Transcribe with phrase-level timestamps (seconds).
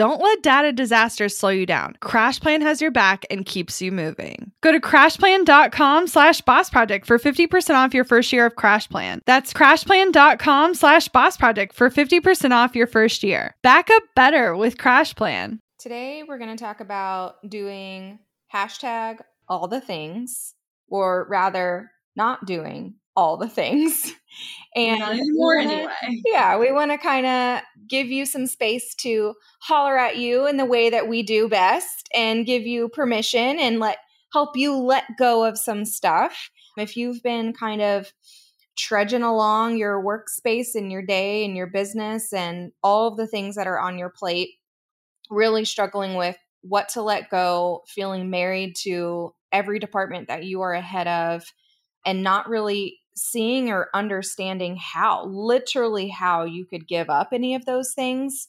[0.00, 1.94] Don't let data disasters slow you down.
[2.00, 4.50] CrashPlan has your back and keeps you moving.
[4.62, 9.20] Go to crashplan.com slash boss project for 50% off your first year of CrashPlan.
[9.26, 13.54] That's crashplan.com slash boss project for 50% off your first year.
[13.62, 15.58] Back up better with CrashPlan.
[15.78, 18.20] Today, we're going to talk about doing
[18.54, 19.18] hashtag
[19.50, 20.54] all the things,
[20.88, 24.12] or rather, not doing all the things.
[24.76, 26.22] And anymore anyway.
[26.24, 30.58] Yeah, we want to kind of give you some space to holler at you in
[30.58, 33.98] the way that we do best and give you permission and let
[34.32, 36.50] help you let go of some stuff.
[36.76, 38.12] If you've been kind of
[38.78, 43.56] trudging along your workspace and your day and your business and all of the things
[43.56, 44.50] that are on your plate,
[45.30, 50.72] really struggling with what to let go, feeling married to every department that you are
[50.72, 51.44] ahead of,
[52.06, 57.66] and not really seeing or understanding how, literally how you could give up any of
[57.66, 58.48] those things,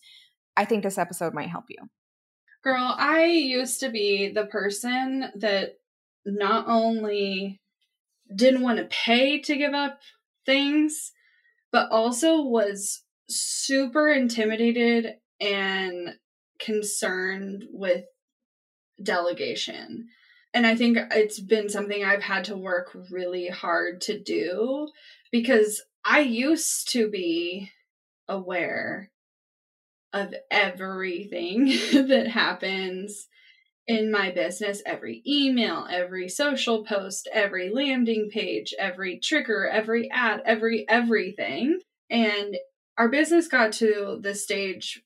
[0.55, 1.77] I think this episode might help you.
[2.63, 5.77] Girl, I used to be the person that
[6.25, 7.59] not only
[8.33, 9.99] didn't want to pay to give up
[10.45, 11.11] things,
[11.71, 16.15] but also was super intimidated and
[16.59, 18.05] concerned with
[19.01, 20.07] delegation.
[20.53, 24.89] And I think it's been something I've had to work really hard to do
[25.31, 27.71] because I used to be
[28.27, 29.11] aware
[30.13, 33.27] of everything that happens
[33.87, 40.41] in my business every email, every social post, every landing page, every trigger, every ad,
[40.45, 41.79] every everything.
[42.09, 42.57] And
[42.97, 45.01] our business got to the stage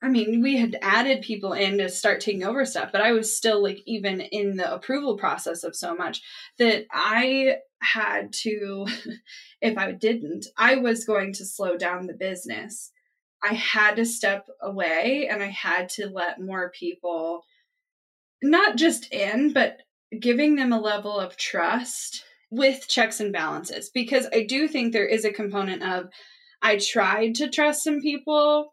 [0.00, 3.36] I mean, we had added people in to start taking over stuff, but I was
[3.36, 6.22] still like even in the approval process of so much
[6.58, 8.86] that I had to,
[9.60, 12.92] if I didn't, I was going to slow down the business.
[13.42, 17.42] I had to step away and I had to let more people,
[18.42, 19.78] not just in, but
[20.18, 23.90] giving them a level of trust with checks and balances.
[23.92, 26.08] Because I do think there is a component of
[26.62, 28.72] I tried to trust some people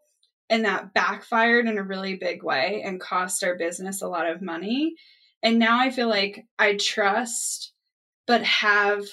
[0.49, 4.41] and that backfired in a really big way and cost our business a lot of
[4.41, 4.95] money.
[5.41, 7.73] And now I feel like I trust,
[8.27, 9.03] but have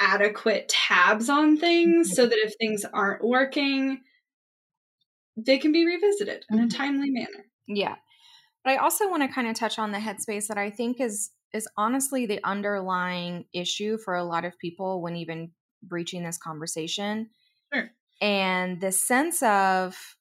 [0.00, 4.00] adequate tabs on things so that if things aren't working,
[5.36, 6.68] they can be revisited in a mm-hmm.
[6.68, 7.46] timely manner.
[7.66, 7.96] Yeah.
[8.64, 11.30] But I also want to kind of touch on the headspace that I think is
[11.52, 15.50] is honestly the underlying issue for a lot of people when even
[15.82, 17.28] breaching this conversation.
[17.72, 17.90] Sure.
[18.22, 20.16] And the sense of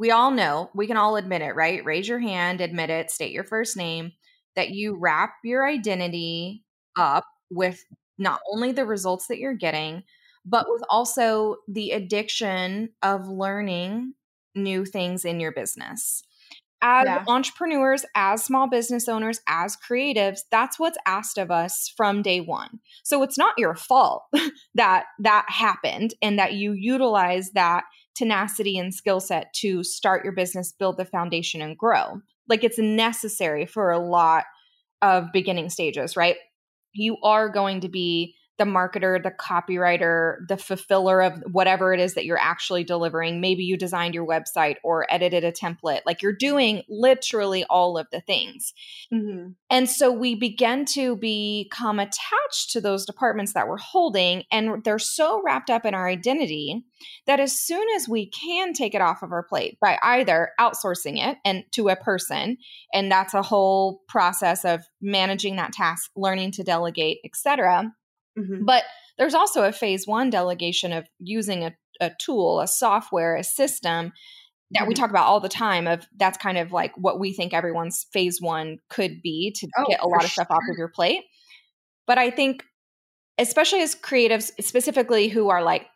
[0.00, 1.84] we all know, we can all admit it, right?
[1.84, 4.12] Raise your hand, admit it, state your first name,
[4.56, 6.64] that you wrap your identity
[6.98, 7.84] up with
[8.16, 10.02] not only the results that you're getting,
[10.46, 14.14] but with also the addiction of learning
[14.54, 16.22] new things in your business.
[16.80, 17.22] As yeah.
[17.28, 22.80] entrepreneurs, as small business owners, as creatives, that's what's asked of us from day one.
[23.02, 24.22] So it's not your fault
[24.74, 27.84] that that happened and that you utilize that
[28.20, 32.20] tenacity and skill set to start your business, build the foundation, and grow.
[32.50, 34.44] Like it's necessary for a lot
[35.00, 36.36] of beginning stages, right?
[36.92, 42.12] You are going to be the marketer, the copywriter, the fulfiller of whatever it is
[42.12, 43.40] that you're actually delivering.
[43.40, 46.02] Maybe you designed your website or edited a template.
[46.04, 48.74] Like you're doing literally all of the things.
[49.10, 49.52] Mm-hmm.
[49.70, 54.98] And so we begin to become attached to those departments that we're holding, and they're
[54.98, 56.84] so wrapped up in our identity
[57.26, 61.16] that as soon as we can take it off of our plate by either outsourcing
[61.16, 62.58] it and to a person,
[62.92, 67.90] and that's a whole process of managing that task, learning to delegate, etc
[68.38, 68.64] Mm-hmm.
[68.64, 68.84] But
[69.18, 74.12] there's also a phase one delegation of using a, a tool, a software, a system
[74.72, 74.88] that mm-hmm.
[74.88, 78.06] we talk about all the time of that's kind of like what we think everyone's
[78.12, 81.22] phase one could be to oh, get a lot of stuff off of your plate.
[82.06, 82.64] But I think
[83.38, 85.86] especially as creatives specifically who are like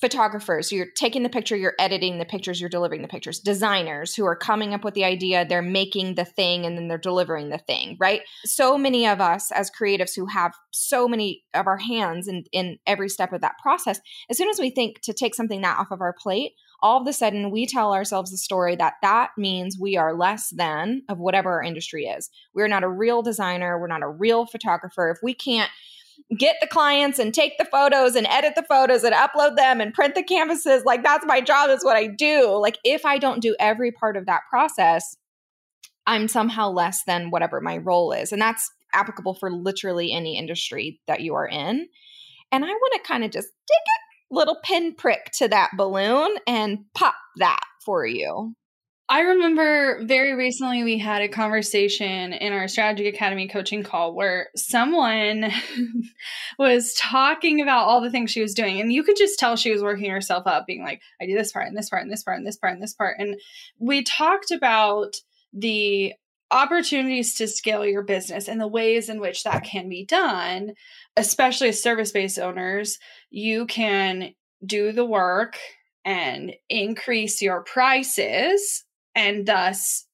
[0.00, 0.70] photographers.
[0.70, 3.40] You're taking the picture you're editing the pictures you're delivering the pictures.
[3.40, 6.98] Designers who are coming up with the idea they're making the thing and then they're
[6.98, 8.22] delivering the thing right?
[8.44, 12.78] So many of us as creatives who have so many of our hands in, in
[12.86, 15.90] every step of that process as soon as we think to take something that off
[15.90, 16.52] of our plate
[16.82, 20.50] all of a sudden we tell ourselves the story that that means we are less
[20.50, 22.28] than of whatever our industry is.
[22.54, 25.10] We're not a real designer we're not a real photographer.
[25.10, 25.70] If we can't
[26.38, 29.94] get the clients and take the photos and edit the photos and upload them and
[29.94, 30.84] print the canvases.
[30.84, 32.56] Like that's my job, that's what I do.
[32.60, 35.16] Like if I don't do every part of that process,
[36.06, 38.32] I'm somehow less than whatever my role is.
[38.32, 41.88] And that's applicable for literally any industry that you are in.
[42.52, 43.76] And I want to kind of just take
[44.30, 48.54] a little pinprick to that balloon and pop that for you.
[49.08, 54.48] I remember very recently we had a conversation in our Strategy Academy coaching call where
[54.56, 55.52] someone
[56.58, 58.80] was talking about all the things she was doing.
[58.80, 61.52] And you could just tell she was working herself up, being like, I do this
[61.52, 63.16] part and this part and this part and this part and this part.
[63.20, 63.36] And
[63.78, 65.14] we talked about
[65.52, 66.12] the
[66.50, 70.72] opportunities to scale your business and the ways in which that can be done,
[71.16, 72.98] especially as service based owners.
[73.30, 75.58] You can do the work
[76.04, 78.82] and increase your prices
[79.16, 80.04] and thus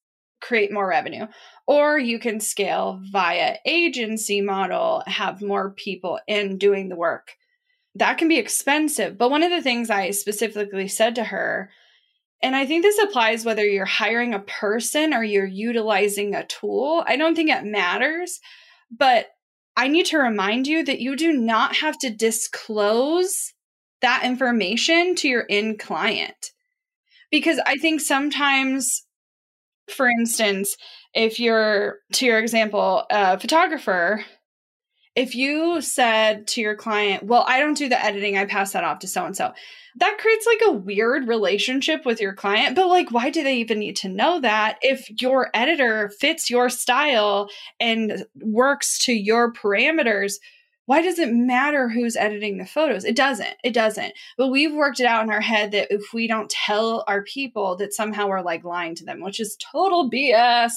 [0.41, 1.27] create more revenue.
[1.67, 7.33] Or you can scale via agency model, have more people in doing the work.
[7.97, 9.19] That can be expensive.
[9.19, 11.71] But one of the things I specifically said to her,
[12.43, 17.05] and I think this applies whether you're hiring a person or you're utilizing a tool,
[17.07, 18.41] I don't think it matters.
[18.91, 19.27] But
[19.77, 23.53] I need to remind you that you do not have to disclose
[24.01, 26.51] that information to your end client
[27.33, 29.05] because I think sometimes,
[29.89, 30.77] for instance,
[31.15, 34.25] if you're, to your example, a photographer,
[35.17, 38.85] if you said to your client, Well, I don't do the editing, I pass that
[38.85, 39.53] off to so and so,
[39.97, 42.77] that creates like a weird relationship with your client.
[42.77, 46.71] But like, why do they even need to know that if your editor fits your
[46.71, 50.35] style and works to your parameters?
[50.87, 53.05] Why does it matter who's editing the photos?
[53.05, 53.55] It doesn't.
[53.63, 54.15] It doesn't.
[54.37, 57.77] But we've worked it out in our head that if we don't tell our people
[57.77, 60.73] that somehow we're like lying to them, which is total BS.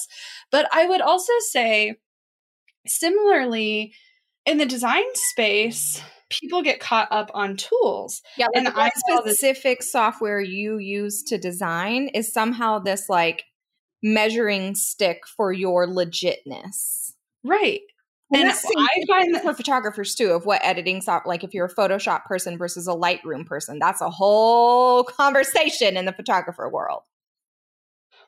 [0.52, 1.96] But I would also say,
[2.86, 3.94] similarly,
[4.44, 6.00] in the design space,
[6.30, 8.22] people get caught up on tools.
[8.36, 13.44] Yeah, like and I specific this- software you use to design is somehow this like
[14.02, 17.12] measuring stick for your legitness.
[17.44, 17.80] Right.
[18.32, 21.66] And, and I find that for photographers too, of what editing software, like if you're
[21.66, 27.02] a Photoshop person versus a Lightroom person, that's a whole conversation in the photographer world.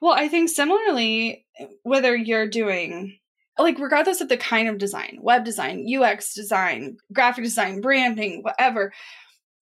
[0.01, 1.45] Well, I think similarly,
[1.83, 3.19] whether you're doing
[3.59, 8.93] like regardless of the kind of design, web design, UX design, graphic design, branding, whatever,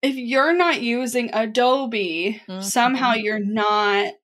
[0.03, 2.63] if you're not using Adobe, mm-hmm.
[2.63, 4.15] somehow you're not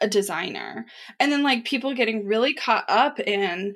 [0.00, 0.86] a designer.
[1.20, 3.74] And then like people getting really caught up in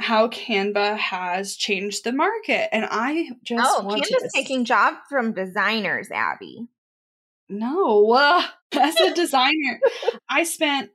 [0.00, 2.74] how Canva has changed the market.
[2.74, 6.66] And I just oh, want Canva's taking jobs from designers, Abby.
[7.48, 8.42] No, uh,
[8.72, 9.80] as a designer,
[10.28, 10.90] I spent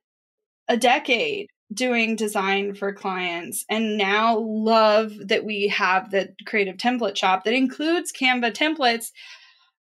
[0.67, 7.17] a decade doing design for clients and now love that we have the creative template
[7.17, 9.11] shop that includes Canva templates.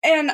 [0.02, 0.30] And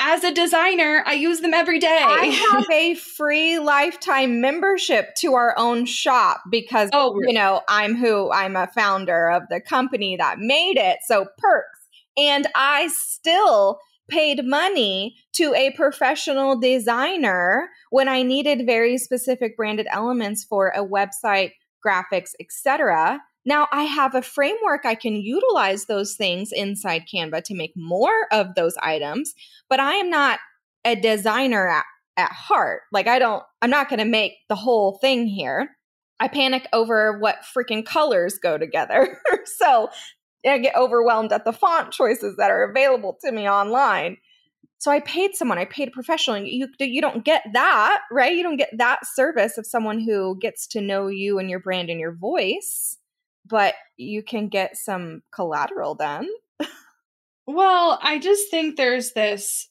[0.00, 2.00] as a designer, I use them every day.
[2.02, 7.94] I have a free lifetime membership to our own shop because oh, you know, I'm
[7.94, 10.98] who I'm a founder of the company that made it.
[11.04, 11.78] So perks.
[12.16, 13.78] And I still
[14.08, 20.84] paid money to a professional designer when I needed very specific branded elements for a
[20.84, 21.52] website,
[21.86, 23.20] graphics, etc.
[23.44, 28.26] Now I have a framework I can utilize those things inside Canva to make more
[28.32, 29.34] of those items,
[29.68, 30.40] but I am not
[30.84, 31.84] a designer at,
[32.16, 32.82] at heart.
[32.92, 35.70] Like I don't I'm not going to make the whole thing here.
[36.18, 39.18] I panic over what freaking colors go together.
[39.44, 39.88] so
[40.46, 44.18] I get overwhelmed at the font choices that are available to me online.
[44.78, 46.38] So I paid someone, I paid a professional.
[46.38, 48.34] You you don't get that, right?
[48.34, 51.90] You don't get that service of someone who gets to know you and your brand
[51.90, 52.96] and your voice,
[53.50, 56.28] but you can get some collateral done.
[57.46, 59.68] well, I just think there's this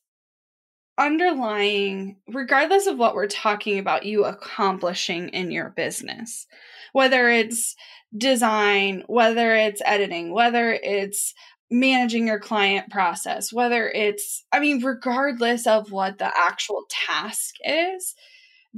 [0.98, 6.46] underlying regardless of what we're talking about you accomplishing in your business.
[6.92, 7.76] Whether it's
[8.16, 11.34] design, whether it's editing, whether it's
[11.72, 18.16] managing your client process, whether it's, I mean, regardless of what the actual task is,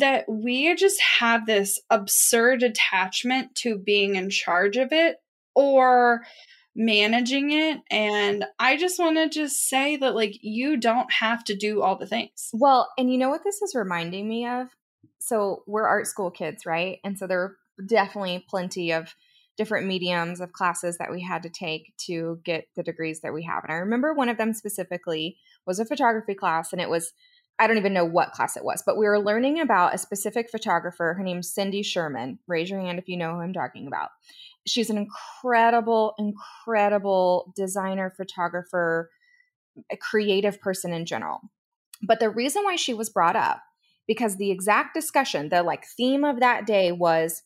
[0.02, 5.16] that we just have this absurd attachment to being in charge of it
[5.56, 6.22] or
[6.76, 7.80] managing it.
[7.90, 11.98] And I just want to just say that, like, you don't have to do all
[11.98, 12.50] the things.
[12.54, 14.68] Well, and you know what this is reminding me of?
[15.20, 17.00] So we're art school kids, right?
[17.04, 19.16] And so there are definitely plenty of
[19.58, 23.44] different mediums of classes that we had to take to get the degrees that we
[23.44, 23.64] have.
[23.64, 27.12] And I remember one of them specifically was a photography class, and it was
[27.62, 30.50] I don't even know what class it was, but we were learning about a specific
[30.50, 31.14] photographer.
[31.14, 32.40] Her name's Cindy Sherman.
[32.48, 34.10] Raise your hand if you know who I'm talking about.
[34.66, 39.12] She's an incredible, incredible designer, photographer,
[39.92, 41.40] a creative person in general.
[42.02, 43.62] But the reason why she was brought up,
[44.08, 47.44] because the exact discussion, the like theme of that day was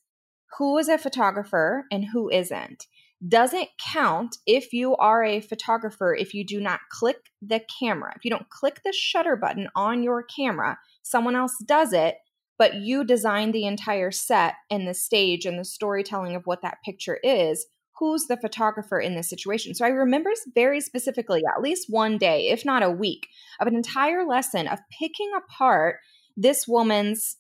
[0.58, 2.86] who is a photographer and who isn't
[3.28, 8.14] doesn't count if you are a photographer if you do not click the camera.
[8.16, 12.16] If you don't click the shutter button on your camera, someone else does it,
[12.58, 16.78] but you design the entire set and the stage and the storytelling of what that
[16.84, 17.66] picture is.
[17.98, 19.74] Who's the photographer in this situation?
[19.74, 23.28] So I remember very specifically, at least one day, if not a week,
[23.62, 25.98] of an entire lesson of picking apart
[26.36, 27.38] this woman's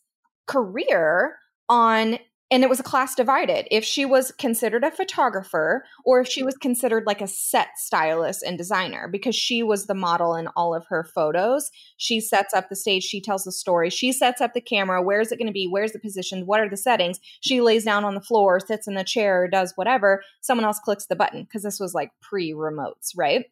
[0.47, 1.35] career
[1.67, 2.19] on
[2.51, 3.67] and it was a class divided.
[3.71, 8.43] If she was considered a photographer or if she was considered like a set stylist
[8.43, 11.71] and designer because she was the model in all of her photos.
[11.97, 15.21] She sets up the stage she tells the story she sets up the camera where
[15.21, 17.19] is it going to be where's the position what are the settings?
[17.41, 20.21] She lays down on the floor sits in the chair does whatever.
[20.41, 23.45] Someone else clicks the button because this was like pre remotes right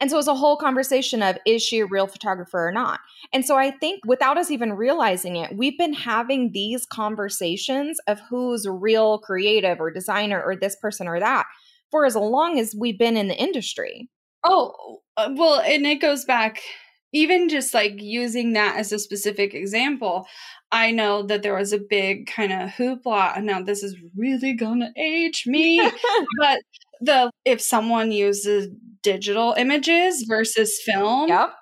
[0.00, 3.00] and so it was a whole conversation of is she a real photographer or not?
[3.32, 8.20] And so I think without us even realizing it, we've been having these conversations of
[8.28, 11.46] who's real creative or designer or this person or that
[11.90, 14.08] for as long as we've been in the industry.
[14.44, 16.60] Oh, uh, well, and it goes back
[17.12, 20.26] even just like using that as a specific example.
[20.70, 23.42] I know that there was a big kind of hoopla.
[23.42, 25.80] Now, this is really gonna age me,
[26.38, 26.60] but
[27.00, 28.68] the if someone uses
[29.02, 31.54] digital images versus film, yep.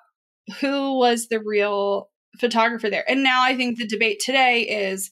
[0.59, 3.09] who was the real photographer there?
[3.09, 5.09] And now I think the debate today is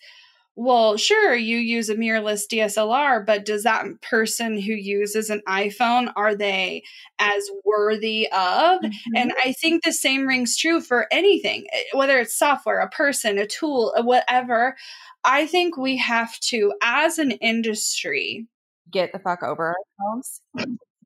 [0.57, 6.13] well, sure, you use a mirrorless DSLR, but does that person who uses an iPhone
[6.15, 6.83] are they
[7.19, 8.79] as worthy of?
[8.79, 9.15] Mm-hmm.
[9.15, 13.37] And I think the same rings true for anything, eh, whether it's software, a person,
[13.37, 14.77] a tool, whatever.
[15.25, 18.47] I think we have to as an industry
[18.95, 20.41] get the fuck over ourselves.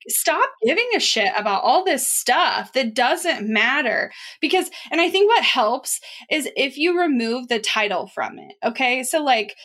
[0.08, 4.12] Stop giving a shit about all this stuff that doesn't matter.
[4.40, 6.00] Because, and I think what helps
[6.32, 8.54] is if you remove the title from it.
[8.64, 9.04] Okay.
[9.04, 9.56] So, like,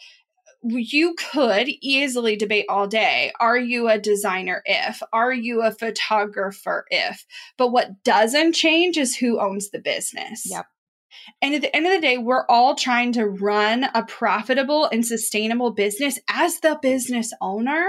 [0.66, 6.86] you could easily debate all day are you a designer if are you a photographer
[6.88, 7.26] if
[7.58, 10.64] but what doesn't change is who owns the business yep
[11.42, 15.06] and at the end of the day, we're all trying to run a profitable and
[15.06, 17.86] sustainable business as the business owner.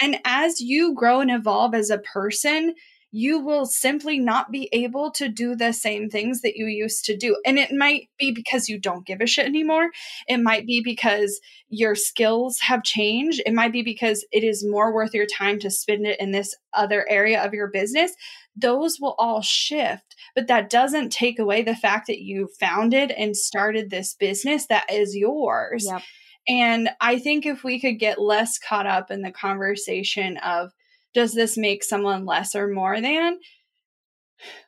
[0.00, 2.74] And as you grow and evolve as a person,
[3.14, 7.14] you will simply not be able to do the same things that you used to
[7.14, 7.36] do.
[7.44, 9.90] And it might be because you don't give a shit anymore.
[10.26, 11.38] It might be because
[11.68, 13.42] your skills have changed.
[13.44, 16.56] It might be because it is more worth your time to spend it in this
[16.72, 18.12] other area of your business.
[18.56, 23.36] Those will all shift, but that doesn't take away the fact that you founded and
[23.36, 25.86] started this business that is yours.
[25.86, 26.02] Yep.
[26.48, 30.72] And I think if we could get less caught up in the conversation of,
[31.14, 33.38] does this make someone less or more than?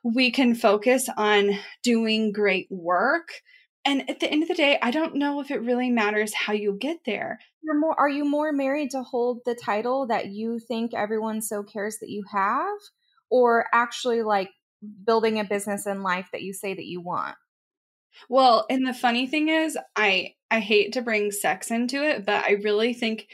[0.03, 1.51] We can focus on
[1.83, 3.29] doing great work.
[3.85, 6.53] And at the end of the day, I don't know if it really matters how
[6.53, 7.39] you get there.
[7.63, 11.63] You're more are you more married to hold the title that you think everyone so
[11.63, 12.77] cares that you have
[13.31, 14.51] or actually like
[15.05, 17.37] building a business in life that you say that you want?
[18.29, 22.45] Well, and the funny thing is, I I hate to bring sex into it, but
[22.45, 23.27] I really think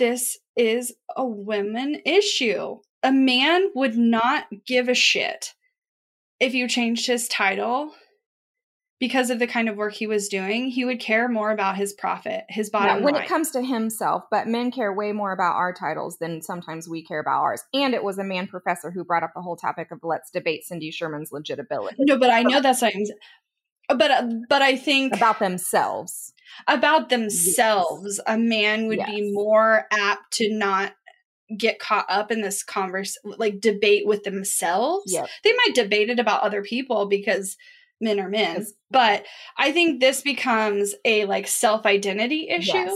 [0.00, 2.78] this is a women issue.
[3.04, 5.54] A man would not give a shit
[6.40, 7.92] if you changed his title
[8.98, 11.94] because of the kind of work he was doing, he would care more about his
[11.94, 13.24] profit, his bottom Yeah, when line.
[13.24, 17.02] it comes to himself, but men care way more about our titles than sometimes we
[17.02, 17.62] care about ours.
[17.72, 20.64] And it was a man professor who brought up the whole topic of let's debate
[20.64, 23.04] Cindy Sherman's legitibility no, but I know that's what I'm.
[23.90, 26.32] S- But uh, but I think about themselves.
[26.66, 30.92] about themselves, a man would be more apt to not
[31.56, 35.12] get caught up in this converse like debate with themselves.
[35.12, 35.28] Yep.
[35.44, 37.56] They might debate it about other people because
[38.00, 38.56] men are men.
[38.58, 38.72] Yes.
[38.90, 39.26] But
[39.58, 42.88] I think this becomes a like self-identity issue.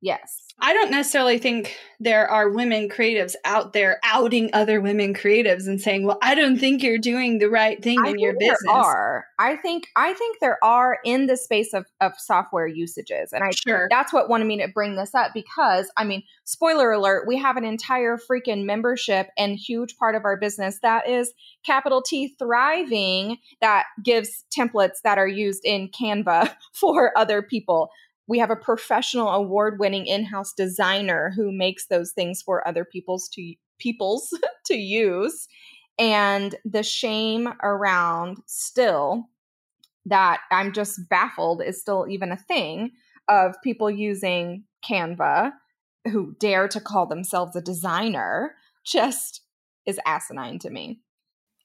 [0.00, 0.32] Yes.
[0.58, 5.80] I don't necessarily think there are women creatives out there outing other women creatives and
[5.80, 8.74] saying, "Well, I don't think you're doing the right thing I in your business." there
[8.74, 9.26] are.
[9.38, 13.32] I think I think there are in the space of, of software usages.
[13.32, 13.86] And I Sure.
[13.90, 17.58] that's what wanted me to bring this up because I mean, spoiler alert, we have
[17.58, 21.34] an entire freaking membership and huge part of our business that is
[21.64, 27.90] capital T thriving that gives templates that are used in Canva for other people.
[28.28, 33.28] We have a professional award winning in-house designer who makes those things for other people's
[33.30, 34.28] to people's
[34.66, 35.46] to use.
[35.98, 39.24] And the shame around still
[40.06, 42.92] that I'm just baffled is still even a thing
[43.28, 45.52] of people using Canva
[46.10, 48.54] who dare to call themselves a designer
[48.84, 49.42] just
[49.86, 51.00] is asinine to me.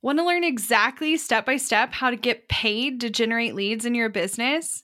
[0.02, 3.94] Want to learn exactly step by step how to get paid to generate leads in
[3.94, 4.84] your business?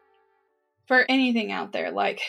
[0.87, 1.91] for anything out there.
[1.91, 2.21] Like,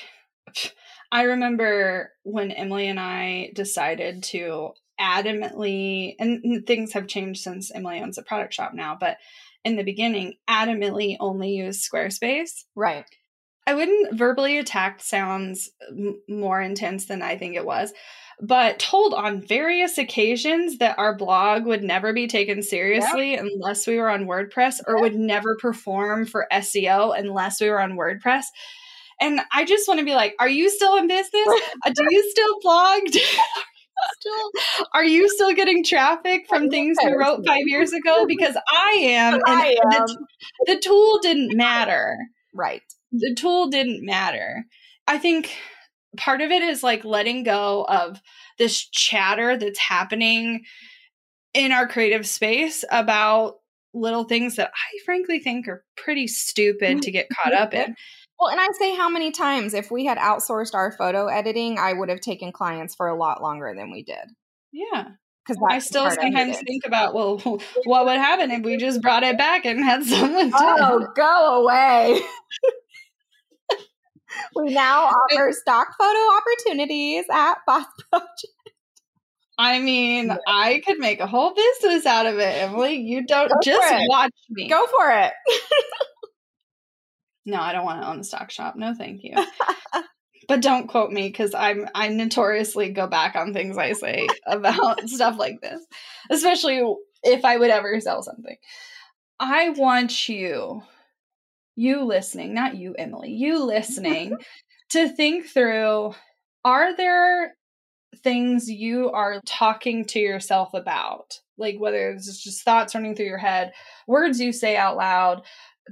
[1.12, 8.00] I remember when Emily and I decided to adamantly, and things have changed since Emily
[8.00, 9.18] owns a product shop now, but
[9.64, 12.64] in the beginning, adamantly only use Squarespace.
[12.74, 13.04] Right.
[13.66, 17.92] I wouldn't verbally attacked sounds m- more intense than I think it was,
[18.42, 23.44] but told on various occasions that our blog would never be taken seriously yep.
[23.44, 25.02] unless we were on WordPress or yep.
[25.02, 28.46] would never perform for SEO unless we were on WordPress.
[29.20, 31.46] And I just want to be like, are you still in business?
[31.86, 33.00] Uh, do you still blog?
[34.18, 34.50] still
[34.92, 38.26] are you still getting traffic from things you wrote five years ago?
[38.26, 39.34] Because I am.
[39.34, 40.06] And I am.
[40.06, 40.26] The,
[40.66, 42.16] the tool didn't matter.
[42.52, 42.82] Right.
[43.12, 44.64] The tool didn't matter.
[45.06, 45.54] I think
[46.16, 48.20] part of it is like letting go of
[48.58, 50.64] this chatter that's happening
[51.54, 53.56] in our creative space about
[53.94, 57.94] little things that I frankly think are pretty stupid to get caught up in.
[58.40, 61.92] Well, and I say how many times if we had outsourced our photo editing, I
[61.92, 64.32] would have taken clients for a lot longer than we did.
[64.72, 65.10] Yeah.
[65.46, 67.38] Because I still sometimes think about, well,
[67.84, 70.50] what would happen if we just brought it back and had someone?
[70.56, 72.20] Oh, go away!
[74.54, 78.46] We now offer stock photo opportunities at Boss Project.
[79.58, 82.94] I mean, I could make a whole business out of it, Emily.
[82.94, 84.68] You don't Go just watch me.
[84.68, 85.32] Go for it.
[87.44, 88.76] no, I don't want to own a stock shop.
[88.76, 89.34] No, thank you.
[90.48, 95.00] but don't quote me because I'm I notoriously go back on things I say about
[95.08, 95.84] stuff like this,
[96.30, 96.82] especially
[97.22, 98.56] if I would ever sell something.
[99.38, 100.82] I want you,
[101.76, 104.36] you listening, not you, Emily, you listening,
[104.90, 106.14] to think through:
[106.64, 107.54] Are there
[108.22, 111.38] things you are talking to yourself about?
[111.58, 113.72] Like whether it's just thoughts running through your head,
[114.06, 115.42] words you say out loud,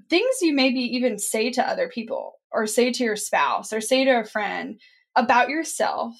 [0.09, 4.05] things you maybe even say to other people or say to your spouse or say
[4.05, 4.81] to a friend
[5.17, 6.15] about yourself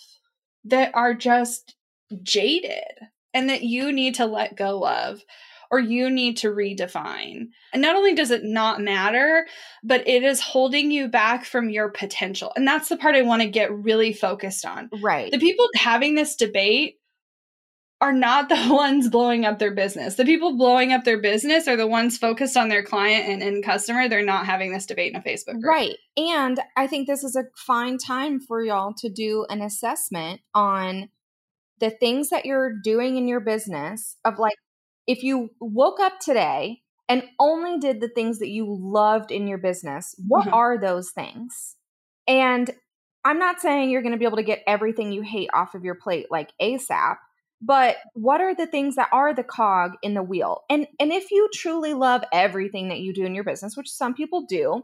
[0.65, 1.75] that are just
[2.23, 2.85] jaded
[3.33, 5.23] and that you need to let go of
[5.71, 7.49] or you need to redefine.
[7.73, 9.47] And not only does it not matter,
[9.85, 12.53] but it is holding you back from your potential.
[12.57, 14.91] And that's the part I want to get really focused on.
[15.01, 15.31] Right.
[15.31, 16.97] The people having this debate
[18.01, 20.17] are not the ones blowing up their business.
[20.17, 23.65] The people blowing up their business are the ones focused on their client and end
[23.65, 24.09] customer.
[24.09, 25.67] They're not having this debate in a Facebook group.
[25.67, 25.97] Right.
[26.17, 31.11] And I think this is a fine time for y'all to do an assessment on
[31.79, 34.57] the things that you're doing in your business of like
[35.07, 39.59] if you woke up today and only did the things that you loved in your
[39.59, 40.55] business, what mm-hmm.
[40.55, 41.77] are those things?
[42.29, 42.71] And
[43.25, 45.85] I'm not saying you're going to be able to get everything you hate off of
[45.85, 47.17] your plate like ASAP,
[47.61, 51.31] but what are the things that are the cog in the wheel and and if
[51.31, 54.83] you truly love everything that you do in your business which some people do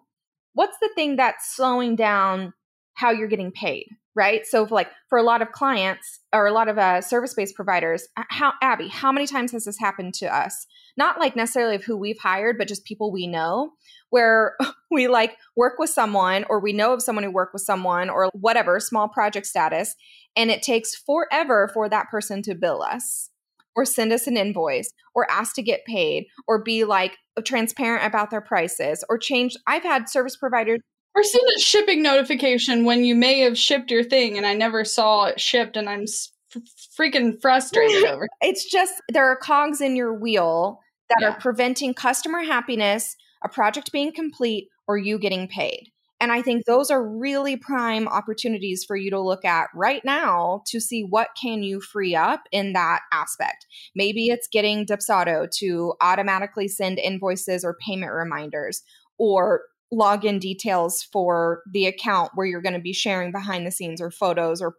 [0.52, 2.52] what's the thing that's slowing down
[2.94, 4.46] how you're getting paid right?
[4.46, 8.55] So like for a lot of clients or a lot of uh, service-based providers how
[8.62, 10.66] abby how many times has this happened to us?
[10.96, 13.72] Not like necessarily of who we've hired but just people we know
[14.11, 14.57] where
[14.90, 18.31] we like work with someone or we know of someone who worked with someone or
[18.33, 19.94] whatever small project status
[20.35, 23.31] and it takes forever for that person to bill us
[23.76, 28.31] or send us an invoice or ask to get paid or be like transparent about
[28.31, 29.55] their prices or change.
[29.66, 30.81] I've had service providers
[31.16, 34.85] or send a shipping notification when you may have shipped your thing and i never
[34.85, 36.62] saw it shipped and i'm f-
[36.98, 38.31] freaking frustrated over It.
[38.42, 41.29] it's just there are cogs in your wheel that yeah.
[41.31, 46.64] are preventing customer happiness a project being complete or you getting paid and I think
[46.64, 51.29] those are really prime opportunities for you to look at right now to see what
[51.40, 53.66] can you free up in that aspect.
[53.94, 58.83] Maybe it's getting Dubsado to automatically send invoices or payment reminders
[59.18, 64.01] or login details for the account where you're going to be sharing behind the scenes
[64.01, 64.75] or photos or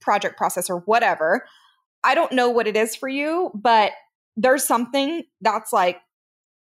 [0.00, 1.44] project process or whatever.
[2.02, 3.92] I don't know what it is for you, but
[4.36, 5.98] there's something that's like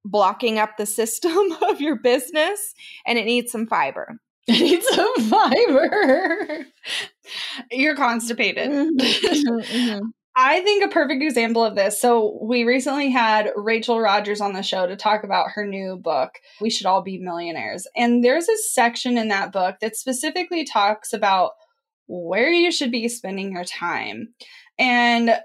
[0.04, 2.74] blocking up the system of your business
[3.06, 4.16] and it needs some fiber.
[4.48, 6.68] It needs some fiber.
[7.72, 8.70] You're constipated.
[8.70, 9.00] Mm-hmm.
[9.00, 10.06] mm-hmm.
[10.38, 12.00] I think a perfect example of this.
[12.00, 16.32] So, we recently had Rachel Rodgers on the show to talk about her new book,
[16.60, 17.88] We Should All Be Millionaires.
[17.96, 21.52] And there's a section in that book that specifically talks about
[22.08, 24.34] where you should be spending your time.
[24.78, 25.38] And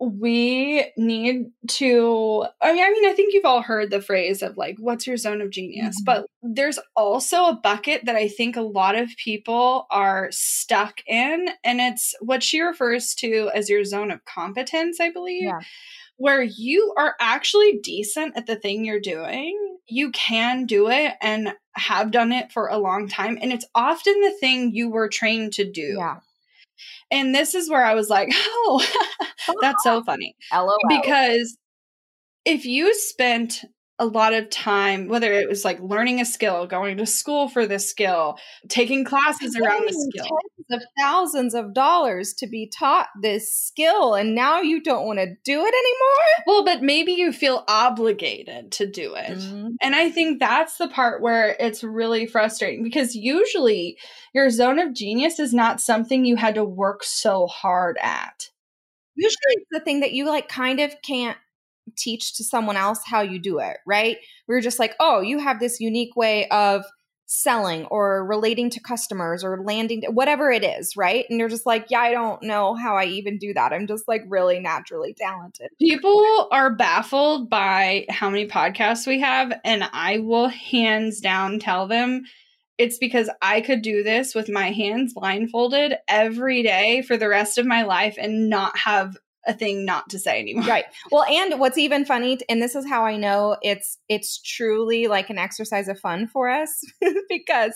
[0.00, 4.56] we need to I mean, I mean, I think you've all heard the phrase of
[4.56, 6.04] like what's your zone of genius mm-hmm.
[6.04, 11.48] but there's also a bucket that i think a lot of people are stuck in
[11.62, 15.60] and it's what she refers to as your zone of competence i believe yeah.
[16.16, 21.54] where you are actually decent at the thing you're doing you can do it and
[21.76, 23.38] have done it for a long time.
[23.40, 25.96] And it's often the thing you were trained to do.
[25.98, 26.20] Yeah.
[27.10, 28.86] And this is where I was like, oh,
[29.60, 30.36] that's so funny.
[30.52, 30.76] LOL.
[30.88, 31.56] Because
[32.44, 33.62] if you spent
[33.98, 37.66] a lot of time, whether it was like learning a skill, going to school for
[37.66, 38.36] the skill,
[38.68, 40.36] taking classes around the skill,
[40.70, 45.34] of thousands of dollars to be taught this skill, and now you don't want to
[45.44, 46.44] do it anymore.
[46.46, 49.38] Well, but maybe you feel obligated to do it.
[49.38, 49.68] Mm-hmm.
[49.80, 53.98] And I think that's the part where it's really frustrating because usually
[54.34, 58.50] your zone of genius is not something you had to work so hard at.
[59.16, 61.38] Usually it's the thing that you like kind of can't
[61.96, 64.16] teach to someone else how you do it, right?
[64.48, 66.84] We are just like, oh, you have this unique way of
[67.26, 71.24] selling or relating to customers or landing whatever it is, right?
[71.28, 73.72] And you're just like, yeah, I don't know how I even do that.
[73.72, 75.68] I'm just like really naturally talented.
[75.80, 81.86] People are baffled by how many podcasts we have and I will hands down tell
[81.86, 82.24] them
[82.76, 87.56] it's because I could do this with my hands blindfolded every day for the rest
[87.56, 90.64] of my life and not have a thing not to say anymore.
[90.64, 90.84] Right.
[91.10, 95.30] Well, and what's even funny, and this is how I know it's it's truly like
[95.30, 96.82] an exercise of fun for us,
[97.28, 97.74] because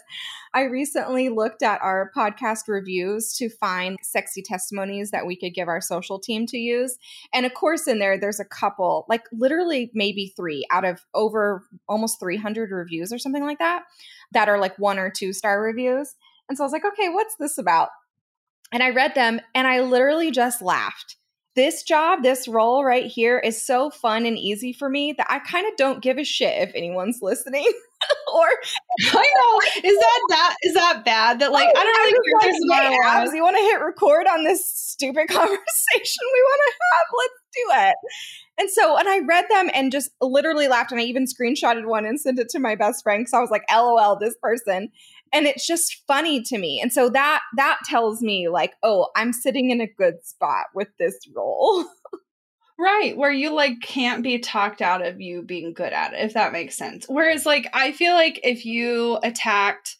[0.54, 5.68] I recently looked at our podcast reviews to find sexy testimonies that we could give
[5.68, 6.96] our social team to use.
[7.34, 11.64] And of course, in there, there's a couple, like literally maybe three out of over
[11.88, 13.82] almost 300 reviews or something like that,
[14.32, 16.14] that are like one or two star reviews.
[16.48, 17.90] And so I was like, okay, what's this about?
[18.72, 21.16] And I read them and I literally just laughed
[21.58, 25.40] this job, this role right here is so fun and easy for me that I
[25.40, 27.66] kind of don't give a shit if anyone's listening.
[28.32, 28.46] or
[29.12, 32.92] I know is that that is that bad that like I don't really care like,
[32.92, 37.06] hey, abs, you want to hit record on this stupid conversation we want to have?
[37.18, 37.96] Let's do it.
[38.60, 42.06] And so, and I read them and just literally laughed, and I even screenshotted one
[42.06, 44.90] and sent it to my best friend because I was like, "LOL, this person."
[45.32, 49.32] And it's just funny to me and so that that tells me like oh i'm
[49.32, 51.84] sitting in a good spot with this role
[52.78, 56.34] right where you like can't be talked out of you being good at it if
[56.34, 59.96] that makes sense whereas like i feel like if you attacked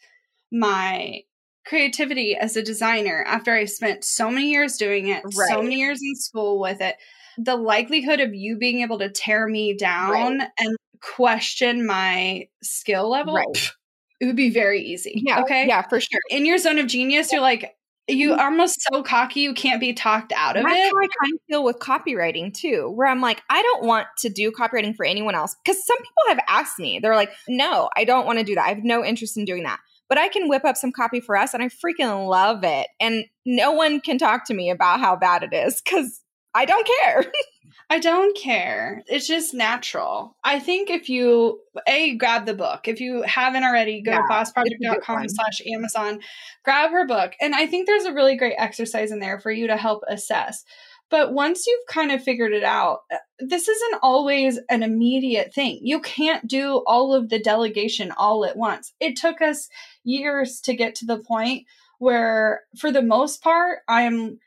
[0.52, 1.20] my
[1.66, 5.48] creativity as a designer after i spent so many years doing it right.
[5.48, 6.96] so many years in school with it
[7.36, 10.48] the likelihood of you being able to tear me down right.
[10.58, 13.72] and question my skill level right
[14.20, 15.22] it would be very easy.
[15.24, 15.42] Yeah.
[15.42, 15.66] Okay.
[15.66, 16.20] Yeah, for sure.
[16.31, 17.74] In your zone of genius, you're like,
[18.09, 18.40] you mm-hmm.
[18.40, 20.92] almost so cocky you can't be talked out of That's it.
[20.92, 24.31] How I kind of feel with copywriting too, where I'm like, I don't want to
[24.31, 25.54] do copywriting for anyone else.
[25.62, 28.64] Because some people have asked me, they're like, no, I don't want to do that.
[28.64, 29.78] I have no interest in doing that.
[30.09, 32.88] But I can whip up some copy for us and I freaking love it.
[32.98, 36.22] And no one can talk to me about how bad it is because
[36.54, 37.24] I don't care.
[37.90, 39.03] I don't care.
[39.07, 40.37] It's just natural.
[40.44, 44.22] I think if you a grab the book, if you haven't already, go yeah, to
[44.24, 46.20] bossproject.com slash Amazon,
[46.64, 47.33] grab her book.
[47.40, 50.64] And I think there's a really great exercise in there for you to help assess.
[51.11, 55.81] But once you've kind of figured it out, uh, this isn't always an immediate thing.
[55.83, 58.92] You can't do all of the delegation all at once.
[59.01, 59.70] It took us
[60.05, 61.64] years to get to the point
[61.98, 64.38] where, for the most part, I'm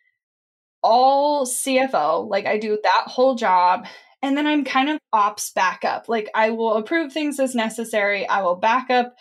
[0.83, 3.87] all CFO, like I do that whole job.
[4.23, 6.07] And then I'm kind of ops backup.
[6.07, 8.27] Like I will approve things as necessary.
[8.27, 9.15] I will back up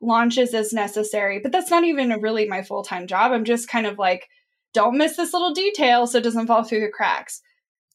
[0.00, 1.40] launches as necessary.
[1.42, 3.32] But that's not even really my full time job.
[3.32, 4.28] I'm just kind of like,
[4.72, 7.42] don't miss this little detail so it doesn't fall through the cracks.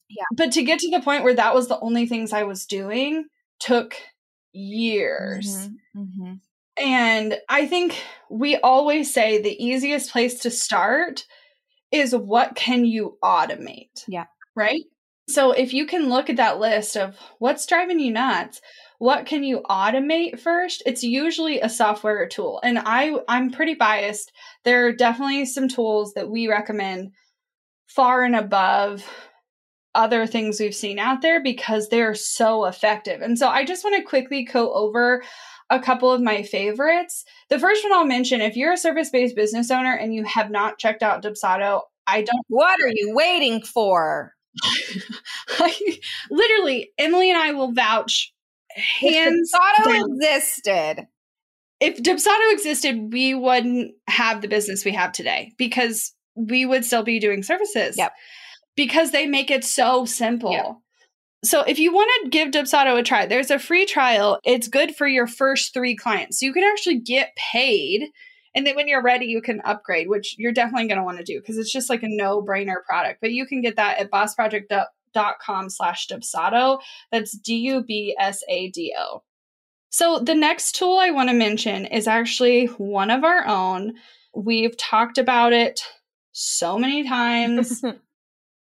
[0.09, 0.23] Yeah.
[0.35, 3.25] But to get to the point where that was the only things I was doing
[3.59, 3.95] took
[4.51, 5.69] years.
[5.95, 6.01] Mm-hmm.
[6.01, 6.33] Mm-hmm.
[6.83, 7.95] And I think
[8.29, 11.25] we always say the easiest place to start
[11.91, 14.03] is what can you automate?
[14.07, 14.25] Yeah.
[14.55, 14.83] Right?
[15.29, 18.61] So if you can look at that list of what's driving you nuts,
[18.99, 20.83] what can you automate first?
[20.85, 22.59] It's usually a software tool.
[22.63, 24.31] And I I'm pretty biased.
[24.63, 27.11] There are definitely some tools that we recommend
[27.87, 29.03] far and above
[29.93, 33.21] other things we've seen out there because they're so effective.
[33.21, 35.23] And so I just want to quickly go over
[35.71, 37.23] a couple of my favorites.
[37.49, 40.51] The first one I'll mention if you're a service based business owner and you have
[40.51, 42.45] not checked out Dubsado, I don't.
[42.49, 44.33] What are you waiting for?
[45.49, 45.97] I,
[46.29, 48.33] literally, Emily and I will vouch
[48.99, 50.09] hands if Dubsado down.
[50.11, 51.07] existed.
[51.79, 57.03] If Dubsado existed, we wouldn't have the business we have today because we would still
[57.03, 57.97] be doing services.
[57.97, 58.13] Yep.
[58.75, 60.51] Because they make it so simple.
[60.51, 60.75] Yep.
[61.43, 64.39] So if you want to give Dubsado a try, there's a free trial.
[64.43, 66.39] It's good for your first three clients.
[66.39, 68.09] So you can actually get paid.
[68.53, 71.23] And then when you're ready, you can upgrade, which you're definitely going to want to
[71.23, 73.21] do because it's just like a no brainer product.
[73.21, 76.79] But you can get that at bossproject.com slash Dubsado.
[77.11, 79.23] That's D U B S A D O.
[79.89, 83.93] So, the next tool I want to mention is actually one of our own.
[84.33, 85.81] We've talked about it
[86.31, 87.83] so many times,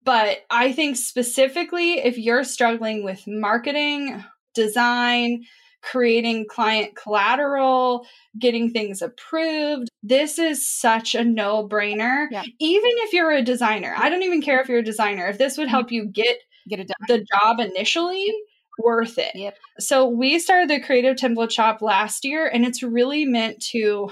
[0.08, 4.24] but I think specifically if you're struggling with marketing,
[4.56, 5.44] design,
[5.82, 8.08] creating client collateral,
[8.40, 9.90] getting things approved.
[10.02, 12.28] This is such a no brainer.
[12.32, 12.44] Yeah.
[12.58, 15.28] Even if you're a designer, I don't even care if you're a designer.
[15.28, 15.96] If this would help mm-hmm.
[15.96, 16.38] you get,
[16.70, 16.96] get it done.
[17.10, 18.34] the job initially,
[18.80, 19.36] worth it.
[19.36, 19.58] Yep.
[19.80, 24.10] So we started the Creative Template Shop last year, and it's really meant to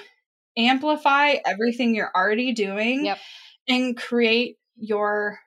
[0.57, 3.17] amplify everything you're already doing yep.
[3.69, 5.39] and create your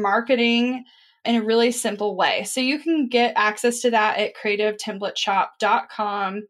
[0.00, 0.84] marketing
[1.24, 2.44] in a really simple way.
[2.44, 6.42] So you can get access to that at creativetemplateshop.com.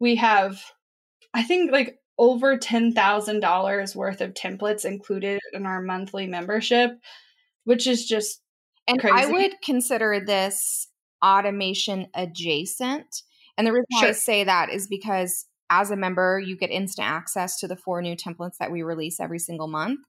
[0.00, 0.62] We have,
[1.32, 6.92] I think, like over $10,000 worth of templates included in our monthly membership,
[7.64, 8.40] which is just
[8.86, 9.16] and crazy.
[9.16, 10.88] I would consider this
[11.22, 13.22] automation adjacent.
[13.56, 14.08] And the reason sure.
[14.08, 18.02] I say that is because as a member, you get instant access to the four
[18.02, 20.00] new templates that we release every single month.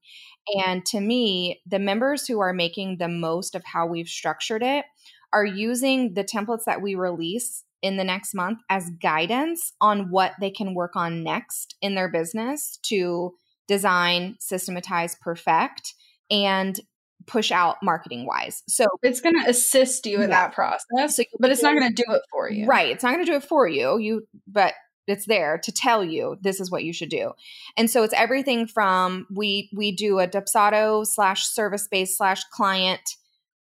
[0.55, 4.85] And to me, the members who are making the most of how we've structured it
[5.33, 10.33] are using the templates that we release in the next month as guidance on what
[10.39, 13.33] they can work on next in their business to
[13.67, 15.93] design, systematize, perfect,
[16.31, 16.79] and
[17.27, 18.63] push out marketing wise.
[18.67, 20.47] So it's going to assist you in yeah.
[20.47, 22.65] that process, but it's not going to do it for you.
[22.65, 22.89] Right.
[22.91, 23.97] It's not going to do it for you.
[23.97, 24.73] You, but
[25.07, 27.31] it's there to tell you this is what you should do.
[27.77, 33.01] And so it's everything from we we do a Dubsado slash service based slash client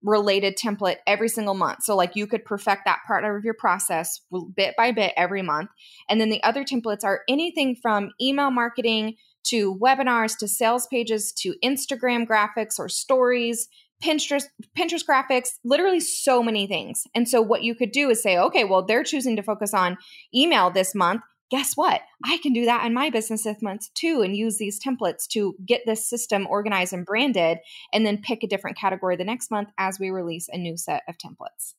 [0.03, 1.83] related template every single month.
[1.83, 4.21] So like you could perfect that part of your process
[4.55, 5.71] bit by bit every month.
[6.09, 11.33] And then the other templates are anything from email marketing to webinars to sales pages
[11.33, 13.69] to Instagram graphics or stories,
[14.03, 14.45] Pinterest
[14.79, 17.05] Pinterest graphics, literally so many things.
[17.15, 19.99] And so what you could do is say, okay, well they're choosing to focus on
[20.35, 22.01] email this month guess what?
[22.25, 25.55] I can do that in my business this month too and use these templates to
[25.67, 27.59] get this system organized and branded
[27.93, 31.03] and then pick a different category the next month as we release a new set
[31.09, 31.75] of templates.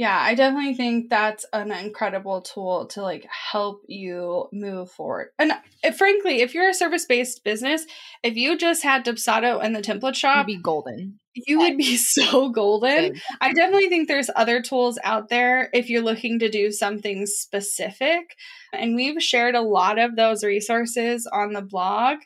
[0.00, 5.28] Yeah, I definitely think that's an incredible tool to like help you move forward.
[5.38, 7.84] And if, frankly, if you're a service-based business,
[8.22, 11.18] if you just had Dubsado and the template shop, You'd be golden.
[11.34, 13.20] You would be so golden.
[13.42, 18.36] I definitely think there's other tools out there if you're looking to do something specific.
[18.72, 22.20] And we've shared a lot of those resources on the blog,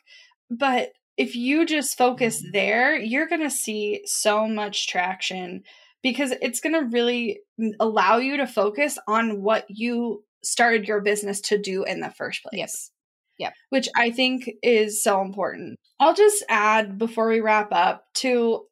[0.49, 5.63] but if you just focus there, you're going to see so much traction
[6.05, 7.39] because it's going to really
[7.79, 12.43] allow you to focus on what you started your business to do in the first
[12.43, 12.59] place.
[12.59, 12.91] Yes.
[13.39, 13.53] Yep.
[13.69, 15.79] Which I think is so important.
[15.99, 18.67] I'll just add before we wrap up to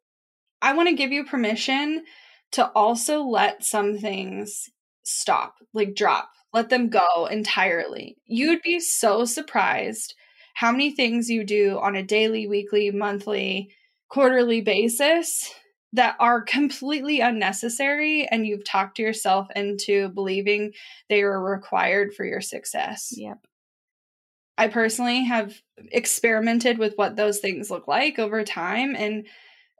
[0.61, 2.03] I want to give you permission
[2.51, 4.69] to also let some things
[5.01, 8.15] stop, like drop, let them go entirely.
[8.27, 10.13] You'd be so surprised
[10.53, 13.71] how many things you do on a daily, weekly, monthly,
[14.07, 15.51] quarterly basis
[15.93, 20.73] that are completely unnecessary and you've talked yourself into believing
[21.07, 23.13] they are required for your success.
[23.15, 23.39] Yep.
[24.57, 25.55] I personally have
[25.91, 29.25] experimented with what those things look like over time and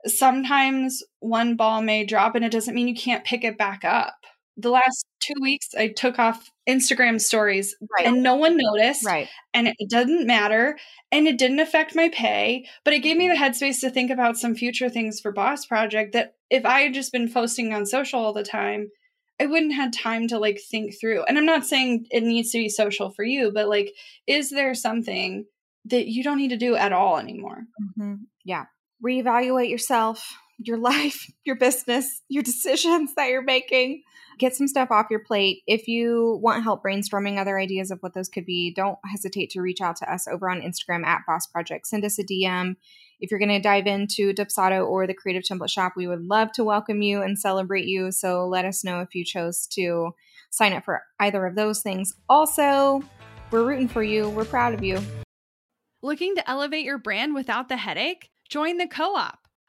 [0.06, 4.16] sometimes one ball may drop and it doesn't mean you can't pick it back up.
[4.56, 8.06] The last 2 weeks I took off Instagram stories right.
[8.06, 9.04] and no one noticed.
[9.04, 9.28] Right.
[9.52, 10.78] And it didn't matter
[11.10, 14.36] and it didn't affect my pay, but it gave me the headspace to think about
[14.36, 18.20] some future things for Boss Project that if I had just been posting on social
[18.20, 18.90] all the time,
[19.40, 21.24] I wouldn't have time to like think through.
[21.24, 23.92] And I'm not saying it needs to be social for you, but like,
[24.28, 25.46] is there something
[25.86, 27.64] that you don't need to do at all anymore?
[27.98, 28.14] Mm-hmm.
[28.44, 28.66] Yeah.
[29.04, 30.24] Reevaluate yourself,
[30.58, 34.02] your life, your business, your decisions that you're making
[34.38, 35.62] get some stuff off your plate.
[35.66, 39.60] If you want help brainstorming other ideas of what those could be, don't hesitate to
[39.60, 41.86] reach out to us over on Instagram at Boss Project.
[41.86, 42.76] Send us a DM.
[43.20, 46.52] If you're going to dive into Dubsado or the Creative Template Shop, we would love
[46.52, 48.10] to welcome you and celebrate you.
[48.10, 50.14] So let us know if you chose to
[50.50, 52.14] sign up for either of those things.
[52.28, 53.02] Also,
[53.50, 54.28] we're rooting for you.
[54.28, 55.00] We're proud of you.
[56.02, 58.30] Looking to elevate your brand without the headache?
[58.50, 59.43] Join the Co op,